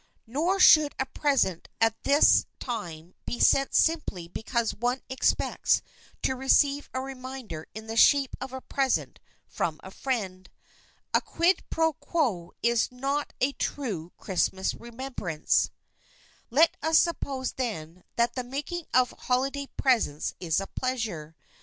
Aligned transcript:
Nor 0.25 0.59
should 0.59 0.95
a 0.99 1.05
present 1.05 1.69
at 1.79 2.01
this 2.05 2.47
time 2.59 3.13
be 3.27 3.39
sent 3.39 3.75
simply 3.75 4.27
because 4.27 4.73
one 4.73 5.03
expects 5.11 5.83
to 6.23 6.33
receive 6.35 6.89
a 6.95 7.01
reminder 7.01 7.67
in 7.75 7.85
the 7.85 7.95
shape 7.95 8.35
of 8.41 8.51
a 8.51 8.61
present 8.61 9.19
from 9.47 9.79
a 9.83 9.91
friend. 9.91 10.49
A 11.13 11.21
quid 11.21 11.63
pro 11.69 11.93
quo 11.93 12.51
is 12.63 12.91
not 12.91 13.33
a 13.39 13.51
true 13.53 14.11
Christmas 14.17 14.73
remembrance. 14.73 15.69
[Sidenote: 15.69 15.69
TO 15.69 16.47
PREVENT 16.47 16.51
DUPLICATION] 16.55 16.83
Let 16.83 16.89
us 16.89 16.97
suppose 16.99 17.51
then, 17.53 18.03
that 18.15 18.33
the 18.33 18.43
making 18.43 18.87
of 18.95 19.11
holiday 19.11 19.67
presents 19.77 20.33
is 20.39 20.59
a 20.59 20.65
pleasure. 20.65 21.35